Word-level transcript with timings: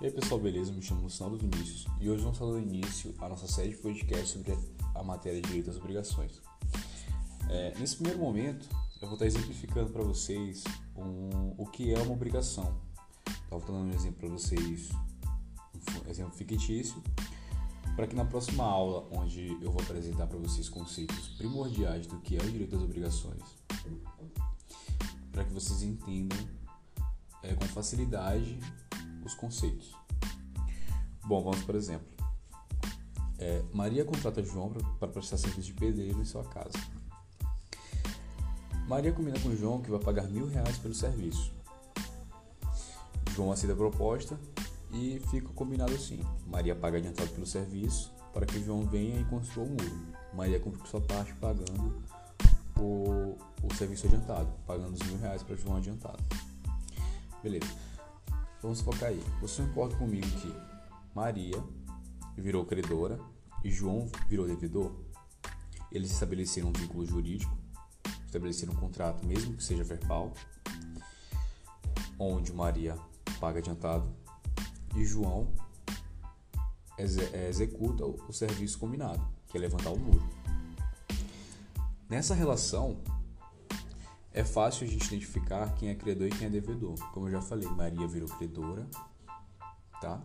E 0.00 0.06
aí 0.06 0.10
pessoal, 0.10 0.40
beleza? 0.40 0.72
Me 0.72 0.80
chamo 0.80 1.02
Luciano 1.02 1.36
Vinícius 1.36 1.86
e 2.00 2.08
hoje 2.08 2.22
vamos 2.22 2.38
falar 2.38 2.52
do 2.52 2.58
início 2.58 3.14
a 3.18 3.28
nossa 3.28 3.46
série 3.46 3.68
de 3.68 3.76
podcast 3.76 4.28
sobre 4.28 4.56
a 4.94 5.02
matéria 5.02 5.42
de 5.42 5.46
direitos 5.46 5.76
e 5.76 5.78
obrigações. 5.78 6.40
É, 7.50 7.78
nesse 7.78 7.96
primeiro 7.96 8.18
momento, 8.18 8.66
eu 9.02 9.08
vou 9.08 9.12
estar 9.12 9.26
exemplificando 9.26 9.90
para 9.90 10.02
vocês 10.02 10.64
um, 10.96 11.52
o 11.58 11.66
que 11.66 11.92
é 11.92 11.98
uma 11.98 12.14
obrigação. 12.14 12.80
Estava 13.26 13.62
dando 13.66 13.90
um 13.90 13.92
exemplo 13.92 14.20
para 14.20 14.28
vocês, 14.30 14.88
um 16.06 16.08
exemplo 16.08 16.32
fictício, 16.32 17.02
para 17.94 18.06
que 18.06 18.16
na 18.16 18.24
próxima 18.24 18.64
aula, 18.64 19.06
onde 19.12 19.48
eu 19.60 19.70
vou 19.70 19.82
apresentar 19.82 20.26
para 20.28 20.38
vocês 20.38 20.66
conceitos 20.70 21.28
primordiais 21.36 22.06
do 22.06 22.18
que 22.20 22.38
é 22.38 22.40
o 22.40 22.50
direito 22.50 22.70
das 22.70 22.82
obrigações, 22.82 23.42
para 25.30 25.44
que 25.44 25.52
vocês 25.52 25.82
entendam 25.82 26.38
é, 27.42 27.54
com 27.54 27.66
facilidade 27.66 28.58
os 29.30 29.34
conceitos. 29.34 29.94
Bom, 31.24 31.42
vamos 31.42 31.62
por 31.62 31.74
exemplo. 31.74 32.06
É, 33.38 33.62
Maria 33.72 34.04
contrata 34.04 34.42
João 34.42 34.70
para 34.98 35.08
prestar 35.08 35.38
serviço 35.38 35.68
de 35.68 35.74
pedreiro 35.74 36.20
em 36.20 36.24
sua 36.24 36.44
casa. 36.44 36.78
Maria 38.86 39.12
combina 39.12 39.38
com 39.38 39.54
João 39.54 39.80
que 39.80 39.90
vai 39.90 40.00
pagar 40.00 40.24
mil 40.24 40.46
reais 40.46 40.76
pelo 40.78 40.94
serviço. 40.94 41.52
João 43.34 43.52
aceita 43.52 43.72
a 43.72 43.76
proposta 43.76 44.38
e 44.92 45.22
fica 45.30 45.48
combinado 45.54 45.94
assim. 45.94 46.20
Maria 46.46 46.74
paga 46.74 46.98
adiantado 46.98 47.30
pelo 47.30 47.46
serviço 47.46 48.12
para 48.34 48.44
que 48.44 48.62
João 48.62 48.84
venha 48.84 49.20
e 49.20 49.24
construa 49.24 49.64
o 49.64 49.70
muro. 49.70 50.06
Maria 50.34 50.60
cumpre 50.60 50.80
com 50.80 50.86
sua 50.86 51.00
parte 51.00 51.32
pagando 51.34 52.02
o, 52.76 53.38
o 53.62 53.74
serviço 53.76 54.06
adiantado, 54.06 54.50
pagando 54.66 54.94
os 54.94 55.08
mil 55.08 55.18
reais 55.18 55.42
para 55.42 55.56
João 55.56 55.76
adiantado. 55.76 56.22
Beleza. 57.42 57.89
Vamos 58.62 58.80
focar 58.80 59.08
aí. 59.08 59.22
Você 59.40 59.62
concorda 59.62 59.96
comigo 59.96 60.26
que 60.26 60.54
Maria 61.14 61.62
virou 62.36 62.64
credora 62.64 63.18
e 63.64 63.70
João 63.70 64.10
virou 64.28 64.46
devedor? 64.46 64.92
Eles 65.90 66.10
estabeleceram 66.10 66.68
um 66.68 66.72
vínculo 66.72 67.04
jurídico, 67.06 67.56
estabeleceram 68.26 68.74
um 68.74 68.76
contrato, 68.76 69.26
mesmo 69.26 69.56
que 69.56 69.64
seja 69.64 69.82
verbal, 69.82 70.32
onde 72.18 72.52
Maria 72.52 72.96
paga 73.40 73.58
adiantado 73.58 74.14
e 74.94 75.04
João 75.04 75.52
executa 77.48 78.04
o 78.04 78.32
serviço 78.32 78.78
combinado, 78.78 79.26
que 79.48 79.56
é 79.56 79.60
levantar 79.60 79.90
o 79.90 79.98
muro. 79.98 80.22
Nessa 82.08 82.34
relação, 82.34 82.98
é 84.32 84.44
fácil 84.44 84.86
a 84.86 84.90
gente 84.90 85.06
identificar 85.06 85.74
quem 85.74 85.88
é 85.88 85.94
credor 85.94 86.28
e 86.28 86.30
quem 86.30 86.46
é 86.46 86.50
devedor. 86.50 86.94
Como 87.12 87.26
eu 87.26 87.32
já 87.32 87.42
falei, 87.42 87.68
Maria 87.68 88.06
virou 88.06 88.28
credora, 88.28 88.86
tá? 90.00 90.20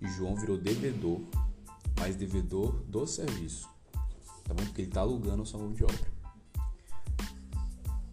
E 0.00 0.08
João 0.08 0.34
virou 0.34 0.56
devedor, 0.56 1.20
mas 1.98 2.16
devedor 2.16 2.72
do 2.88 3.06
serviço, 3.06 3.68
tá 4.44 4.54
bom? 4.54 4.64
Porque 4.64 4.82
ele 4.82 4.88
está 4.88 5.02
alugando 5.02 5.42
a 5.42 5.46
sua 5.46 5.60
mão 5.60 5.72
de 5.72 5.84
obra. 5.84 6.14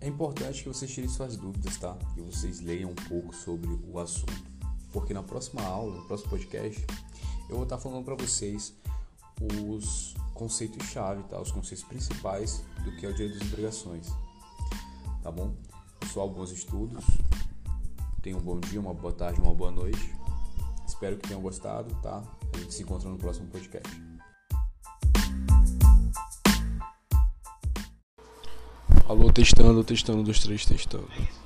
É 0.02 0.08
importante 0.08 0.64
que 0.64 0.68
vocês 0.68 0.92
tirem 0.92 1.10
suas 1.10 1.38
dúvidas, 1.38 1.78
tá? 1.78 1.96
Que 2.14 2.22
vocês 2.22 2.60
leiam 2.60 2.92
um 2.92 2.96
pouco 2.96 3.34
sobre 3.34 3.70
o 3.88 4.00
assunto, 4.00 4.34
porque 4.92 5.14
na 5.14 5.24
próxima 5.24 5.62
aula, 5.62 5.96
no 5.96 6.06
próximo 6.08 6.30
podcast, 6.32 6.86
eu 7.48 7.56
vou 7.56 7.64
estar 7.64 7.78
falando 7.78 8.04
para 8.04 8.16
vocês 8.16 8.74
os 9.40 10.14
conceitos-chave, 10.34 11.24
tá? 11.24 11.40
Os 11.40 11.52
conceitos 11.52 11.86
principais 11.86 12.64
do 12.84 12.96
que 12.98 13.06
é 13.06 13.10
o 13.10 13.14
direito 13.14 13.40
das 13.40 13.48
obrigações 13.48 14.12
tá 15.22 15.32
bom? 15.32 15.56
Pessoal, 16.00 16.30
bons 16.30 16.52
estudos. 16.52 17.06
Tenham 18.22 18.40
um 18.40 18.44
bom 18.44 18.60
dia, 18.60 18.80
uma 18.80 18.94
boa 18.94 19.14
tarde, 19.14 19.40
uma 19.40 19.54
boa 19.54 19.72
noite. 19.72 20.14
Espero 20.86 21.18
que 21.18 21.28
tenham 21.28 21.42
gostado, 21.42 21.94
tá? 22.02 22.24
A 22.54 22.58
gente 22.58 22.74
se 22.74 22.84
encontra 22.84 23.10
no 23.10 23.18
próximo 23.18 23.48
podcast. 23.48 23.90
Alô, 29.08 29.32
testando, 29.32 29.84
testando, 29.84 30.24
dois, 30.24 30.40
três, 30.40 30.66
testando. 30.66 31.08